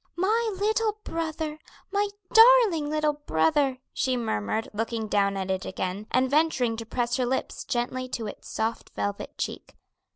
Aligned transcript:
"My 0.15 0.51
little 0.59 0.97
brother! 1.03 1.59
my 1.91 2.09
darling 2.33 2.89
little 2.89 3.13
brother," 3.13 3.77
she 3.93 4.17
murmured 4.17 4.67
looking 4.73 5.07
down 5.07 5.37
at 5.37 5.51
it 5.51 5.63
again, 5.63 6.07
and 6.09 6.27
venturing 6.27 6.75
to 6.77 6.87
press 6.87 7.17
her 7.17 7.25
lips 7.27 7.63
gently 7.63 8.07
to 8.09 8.25
its 8.25 8.49
soft 8.49 8.89
velvet 8.95 9.37
cheek. 9.37 9.75